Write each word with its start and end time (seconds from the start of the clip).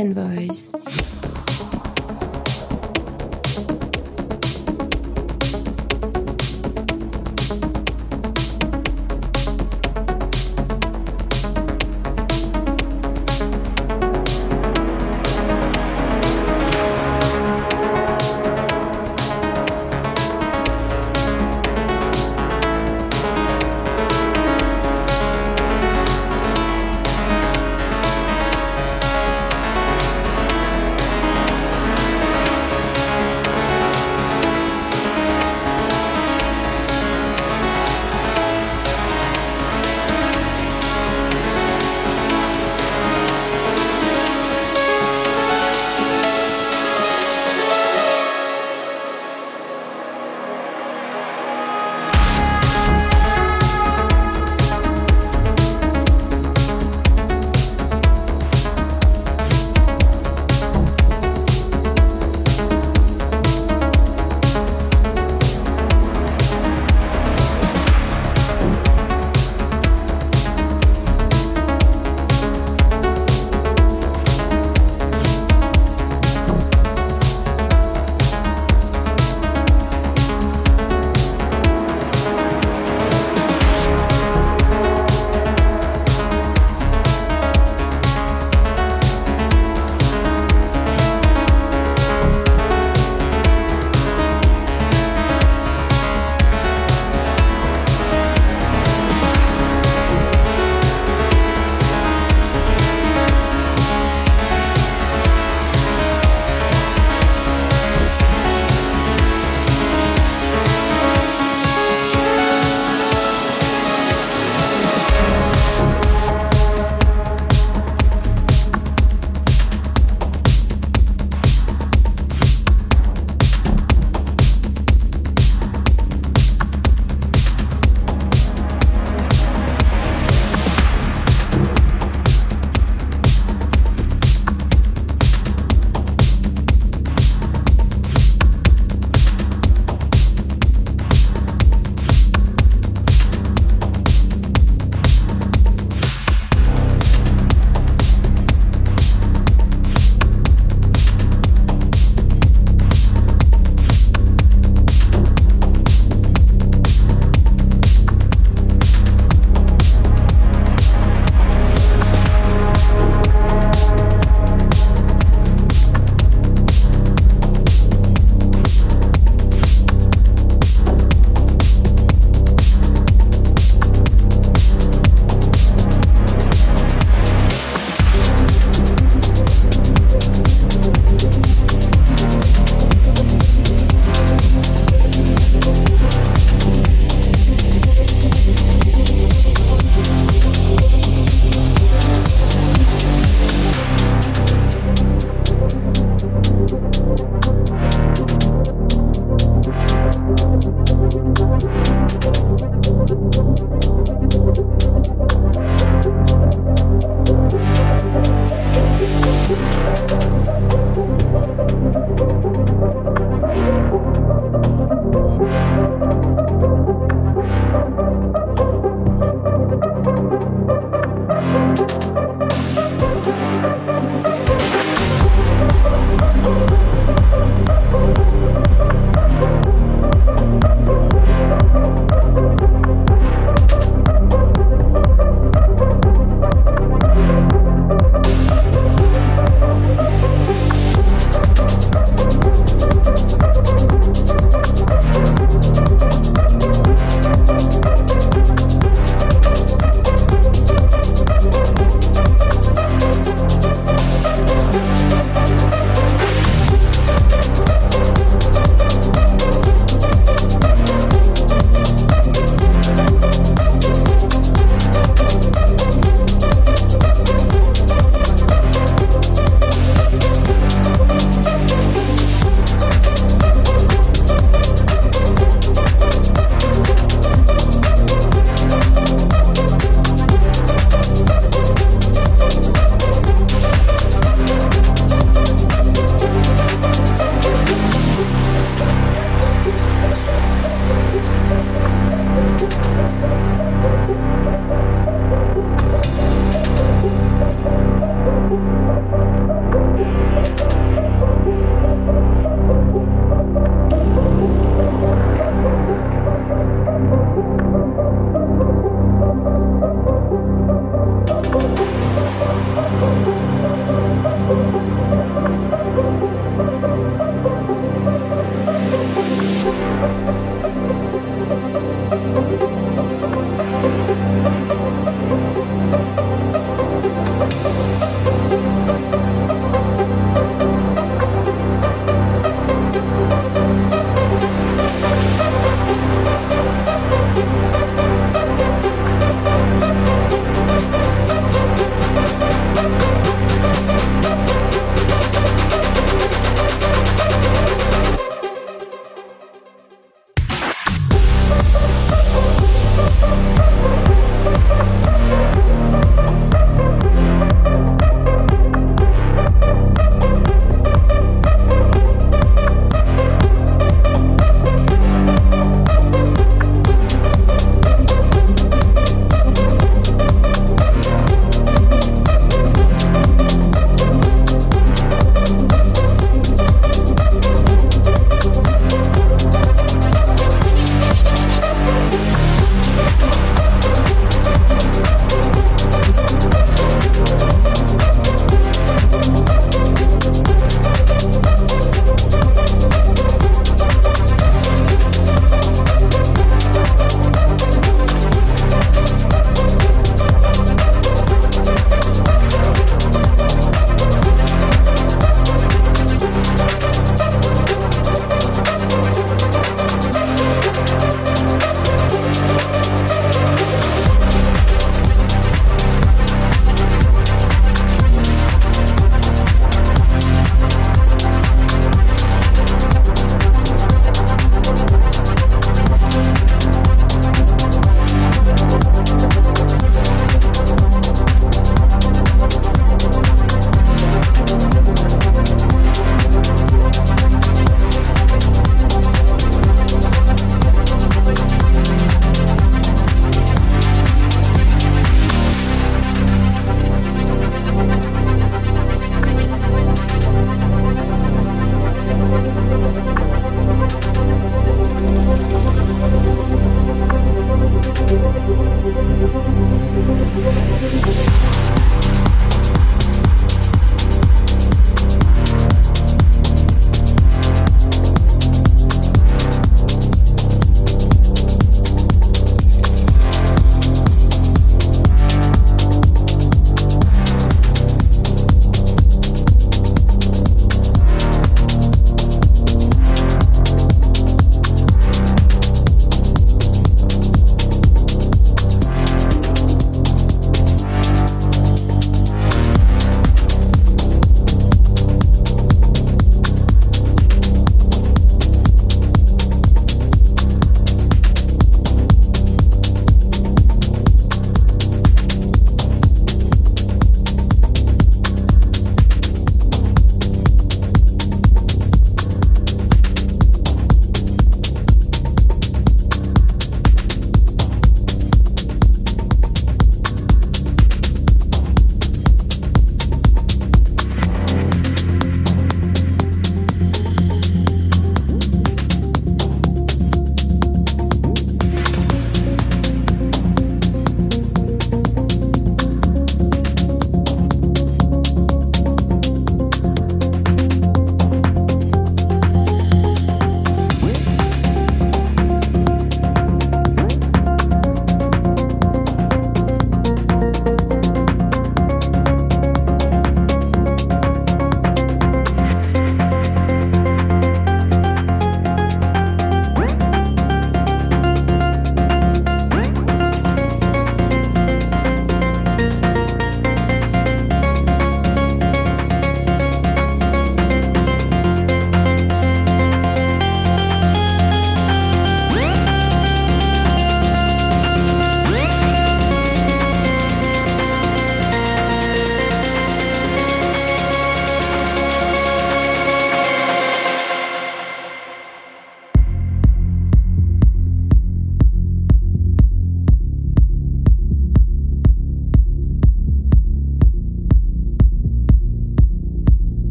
Julian 0.00 0.14
Voice. 0.14 0.89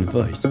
Julian 0.00 0.06
Voice. 0.06 0.49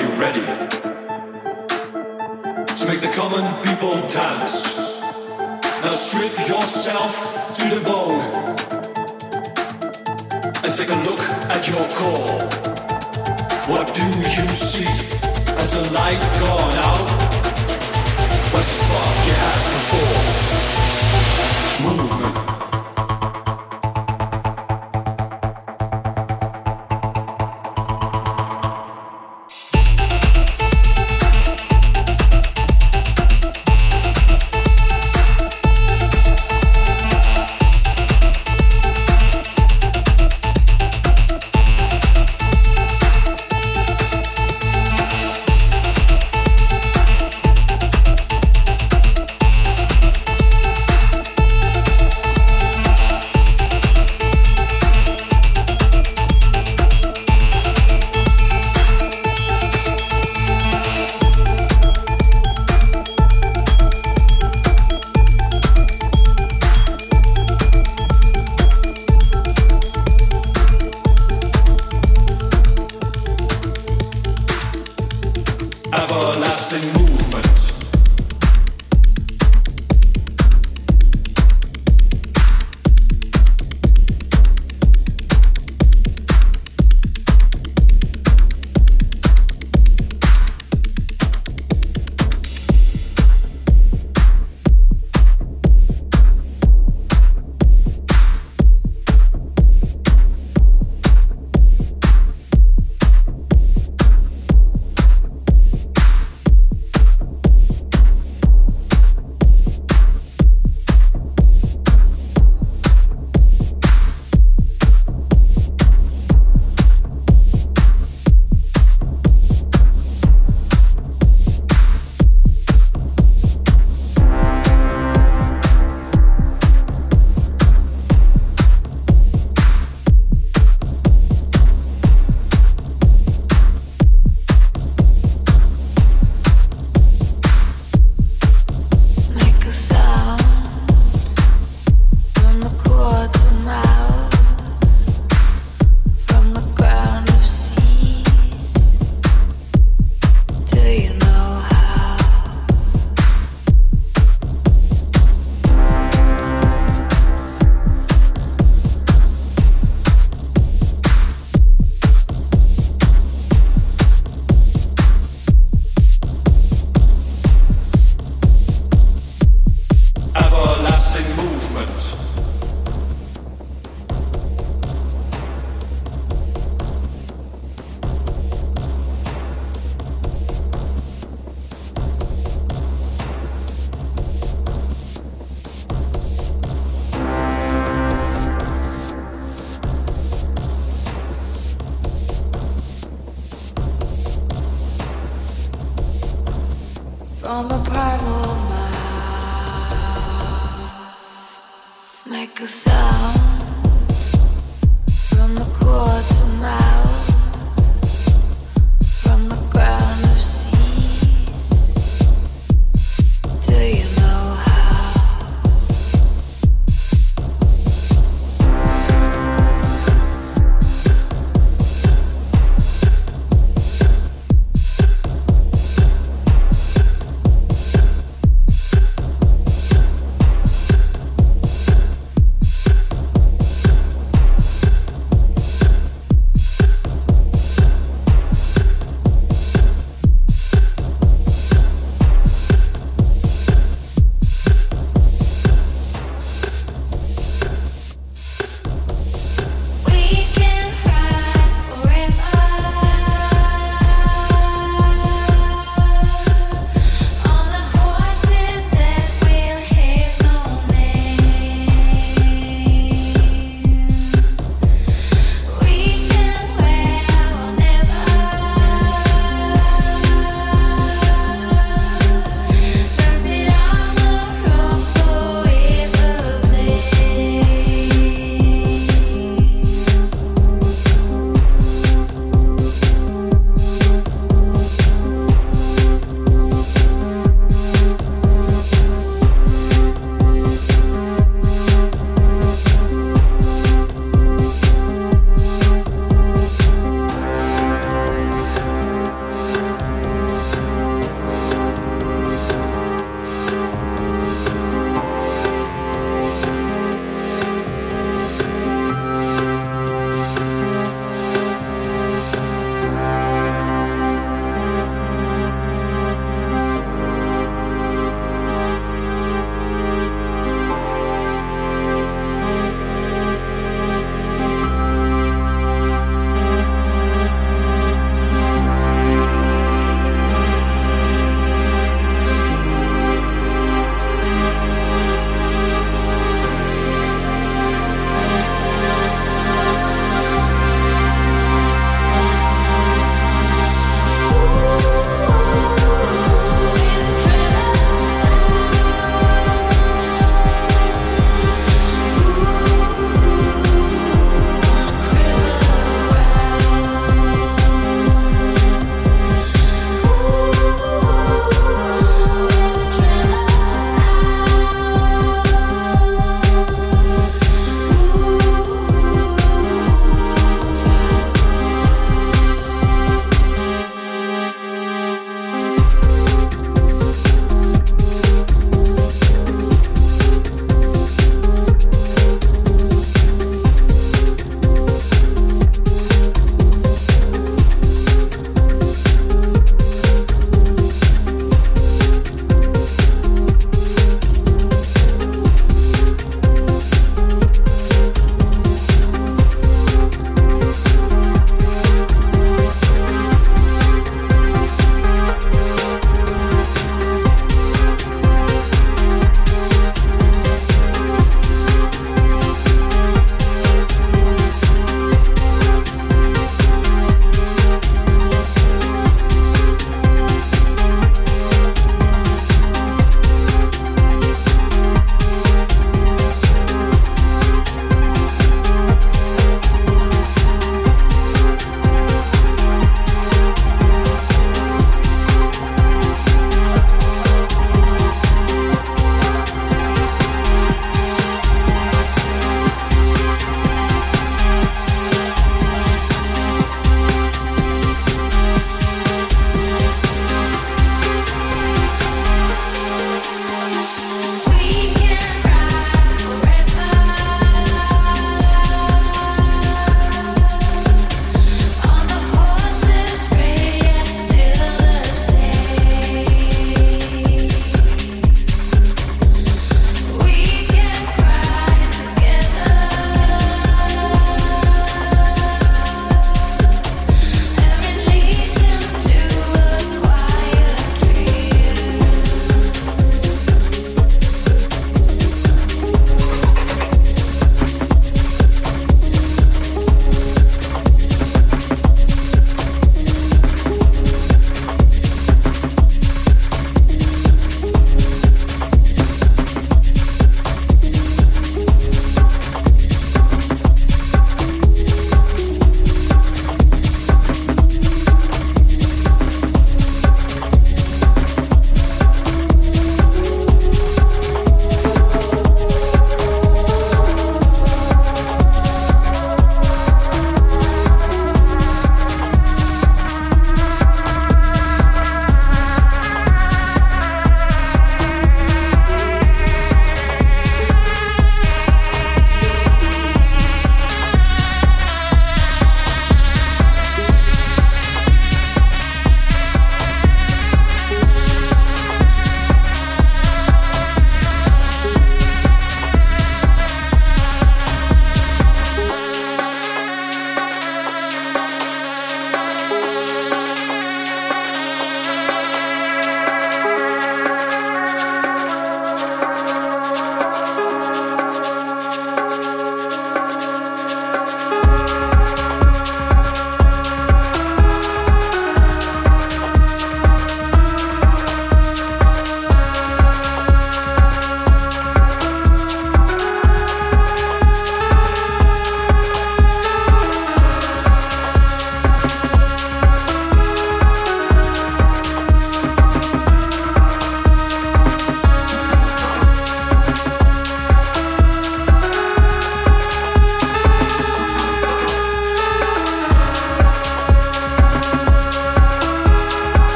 You 0.00 0.08
ready 0.20 0.40
to 2.80 2.86
make 2.86 3.00
the 3.00 3.12
common 3.14 3.44
people 3.64 3.94
dance? 4.08 5.00
Now 5.84 5.92
strip 5.92 6.32
yourself 6.48 7.12
to 7.56 7.64
the 7.74 7.80
bone 7.84 8.20
and 10.64 10.72
take 10.72 10.88
a 10.88 11.00
look 11.08 11.20
at 11.54 11.68
your 11.68 11.84
core. 11.98 12.40
What 13.68 13.94
do 13.94 14.04
you 14.04 14.48
see 14.48 14.88
as 15.58 15.70
the 15.74 15.82
light 15.92 16.20
gone 16.40 16.78
out? 16.88 17.08
What 18.52 18.64
the 18.64 18.74
spark 18.80 19.16
you 19.26 19.34
had 19.44 19.60
before? 19.74 20.20
Movement. 21.88 22.59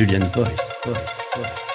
Julian 0.00 0.22
Voice. 0.32 0.56
Voice. 0.82 1.18
Voice. 1.36 1.69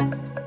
Julian 0.00 0.18
Boys. 0.18 0.39